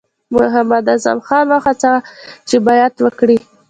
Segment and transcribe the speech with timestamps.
[0.35, 1.99] محمداعظم خان وهڅاوه
[2.47, 3.37] چې بیعت وکړي.